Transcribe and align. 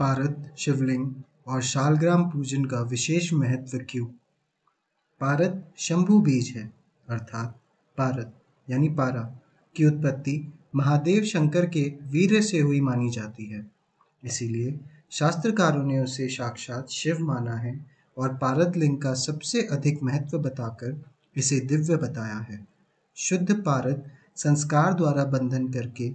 पारद, 0.00 0.50
शिवलिंग 0.58 1.14
और 1.46 1.62
शालग्राम 1.62 2.30
पूजन 2.30 2.64
का 2.64 2.80
विशेष 2.80 3.32
महत्व 3.32 3.78
क्यों? 3.90 4.06
पारद 5.20 5.64
शंभु 5.76 6.20
बीज 6.20 6.48
है, 6.56 6.72
अर्थात 7.08 7.60
पारद, 7.98 8.32
यानी 8.70 8.88
पारा, 8.88 9.40
की 9.76 9.84
उत्पत्ति 9.84 10.52
महादेव 10.74 11.24
शंकर 11.24 11.66
के 11.66 11.92
वीर 12.02 12.42
से 12.42 12.60
हुई 12.60 12.80
मानी 12.80 13.10
जाती 13.10 13.44
है। 13.44 13.70
इसीलिए 14.24 14.80
शास्त्रकारों 15.10 15.84
ने 15.84 16.00
उसे 16.00 16.28
साक्षात 16.28 16.88
शिव 16.88 17.18
माना 17.18 17.54
है 17.54 17.86
और 18.18 18.34
पारद 18.34 18.76
लिंग 18.76 19.02
का 19.02 19.14
सबसे 19.14 19.62
अधिक 19.62 20.02
महत्व 20.02 20.38
बताकर 20.38 21.04
इसे 21.36 21.60
दिव्य 21.60 21.96
बताया 21.96 22.38
है। 22.38 22.66
शुद्ध 23.16 23.62
पारद 23.62 24.10
संस्कार 24.36 24.94
द्वारा 24.94 25.24
बंधन 25.24 25.68
करके 25.68 26.12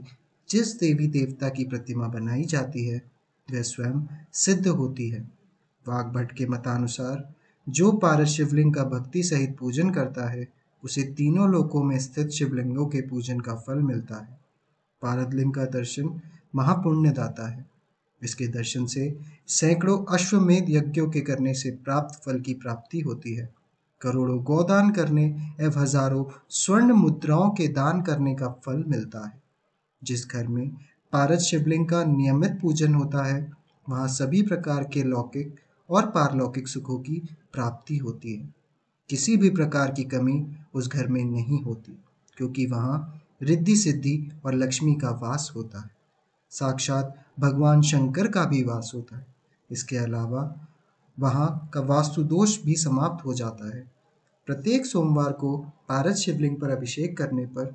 जिस 0.50 0.80
देवी 0.80 1.08
देवता 1.08 1.50
की 1.50 1.66
प्रतिमा 1.66 2.08
बनाई 2.08 2.44
जाती 2.44 2.88
है 2.88 3.15
वह 3.54 3.62
स्वयं 3.62 4.08
सिद्ध 4.34 4.68
होती 4.68 5.10
है। 5.10 5.32
वाघभट्ट 5.88 6.32
के 6.32 6.46
मतानुसार, 6.46 7.34
जो 7.70 7.92
पारस 7.92 8.28
शिवलिंग 8.28 8.76
का 8.76 8.84
भक्ति 8.84 9.24
सहित 9.24 9.58
पूजन 9.60 9.90
करता 9.90 10.30
है, 10.30 10.48
उसे 10.84 11.04
तीनों 11.04 11.50
लोकों 11.50 11.84
में 11.84 12.00
स्थित 12.00 12.30
शिवलिंगों 12.30 12.86
के 12.86 13.02
पूजन 13.02 13.40
का 13.40 13.56
फल 13.56 13.80
मिलता 13.80 14.16
है। 14.16 14.40
पारदलिंग 15.02 15.54
का 15.54 15.66
दर्शन 15.66 16.22
महापुण्यदाता 16.56 17.48
है। 17.48 17.66
इसके 18.24 18.48
दर्शन 18.48 18.86
से 18.86 19.20
सैकड़ों 19.48 20.06
अश्वमेध 20.14 20.66
यज्ञों 20.70 21.10
के 21.10 21.22
करने 21.22 21.54
से 21.54 21.72
प्राप्त 21.72 22.22
फल 22.24 22.40
की 22.40 22.54
प्राप्ति 22.54 23.00
होती 23.00 23.36
है। 23.36 23.54
करोड़ों 24.02 24.44
गोदान 24.44 24.92
करने 24.92 25.26
एवं 25.62 25.82
हज़ारों 25.82 26.26
स्वर्ण 26.50 26.94
मुद्राओं 26.94 27.50
के 27.50 27.68
दान 27.68 28.02
करने 28.02 28.36
का 28.36 28.48
फल 28.48 28.84
मिलता 28.88 29.28
है। 29.28 29.42
जिस 30.04 30.28
घर 30.28 30.48
में 30.48 30.72
पारद 31.16 31.40
शिवलिंग 31.40 31.88
का 31.88 32.04
नियमित 32.04 32.60
पूजन 32.62 32.94
होता 32.94 33.24
है। 33.24 33.52
वहाँ 33.90 34.08
सभी 34.08 34.42
प्रकार 34.42 34.84
के 34.84 35.04
लौकिक 35.04 35.56
और 35.90 36.06
पारलौकिक 36.06 36.68
सुखों 36.68 36.98
की 37.00 37.22
प्राप्ति 37.54 37.98
होती 37.98 38.34
है। 38.36 38.54
किसी 39.10 39.38
भी 39.38 39.50
प्रकार 39.50 39.92
की 39.92 40.04
कमी 40.04 40.56
उस 40.74 40.88
घर 40.88 41.08
में 41.08 41.24
नहीं 41.26 41.64
होती, 41.64 41.98
क्योंकि 42.38 42.66
वहाँ 42.66 43.22
रिद्धि 43.42 43.76
सिद्धि 43.76 44.32
और 44.46 44.54
लक्ष्मी 44.54 44.96
का 44.96 45.10
वास 45.10 45.52
होता 45.56 45.80
है। 45.80 45.90
साक्षात 46.50 47.26
भगवान 47.40 47.82
शंकर 47.82 48.28
का 48.28 48.46
भी 48.46 48.64
वास 48.64 48.92
होता 48.96 49.18
है। 49.18 49.26
इसके 49.72 49.98
अलावा 49.98 50.68
वहाँ 51.20 51.70
का 51.74 51.82
वास्तु 51.82 52.24
दोष 52.24 52.64
भी 52.64 52.76
समाप्त 52.76 53.26
हो 53.26 53.34
जाता 53.34 53.78
है। 53.78 53.92
प्रत्येक 54.46 54.86
सोमवार 54.86 55.32
को 55.32 55.58
पारद 55.90 56.16
शिवलिंग 56.16 56.58
पर 56.58 56.70
अभिषेक 56.70 57.18
करने 57.18 57.46
पर 57.46 57.66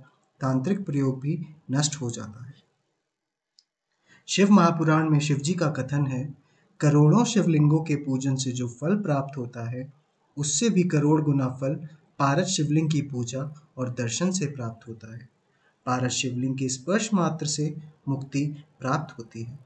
तांत्रिक 0.40 0.86
प्रयोग 0.86 1.20
भी 1.20 1.46
नष्ट 1.70 2.00
हो 2.00 2.10
जाता 2.10 2.44
है। 2.44 2.49
शिव 4.30 4.50
महापुराण 4.50 5.10
में 5.10 5.20
शिव 5.20 5.36
जी 5.36 5.54
का 5.54 5.66
कथन 5.70 6.06
है, 6.06 6.34
करोड़ों 6.80 7.24
शिवलिंगों 7.24 7.84
के 7.84 7.94
पूजन 7.94 8.36
से 8.36 8.52
जो 8.52 8.68
फल 8.68 8.96
प्राप्त 8.96 9.38
होता 9.38 9.70
है, 9.70 9.92
उससे 10.36 10.70
भी 10.70 10.82
करोड़ 10.82 11.22
गुना 11.22 11.48
फल 11.48 11.74
पारस 12.18 12.46
शिवलिंग 12.46 12.90
की 12.90 13.02
पूजा 13.02 13.54
और 13.78 13.88
दर्शन 13.88 14.30
से 14.30 14.46
प्राप्त 14.46 14.88
होता 14.88 15.14
है। 15.14 15.28
पारस 15.86 16.12
शिवलिंग 16.12 16.58
के 16.58 16.68
स्पर्श 16.68 17.14
मात्र 17.14 17.46
से 17.46 17.76
मुक्ति 18.08 18.64
प्राप्त 18.80 19.18
होती 19.18 19.42
है। 19.42 19.58